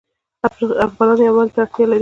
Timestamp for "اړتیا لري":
1.63-1.89